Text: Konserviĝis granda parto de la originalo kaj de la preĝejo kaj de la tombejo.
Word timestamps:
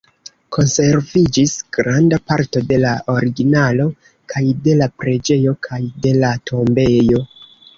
Konserviĝis 0.55 1.51
granda 1.77 2.19
parto 2.31 2.63
de 2.71 2.79
la 2.85 2.93
originalo 3.17 3.87
kaj 4.33 4.43
de 4.67 4.75
la 4.81 4.89
preĝejo 5.03 5.55
kaj 5.69 5.83
de 6.07 6.15
la 6.25 6.33
tombejo. 6.53 7.23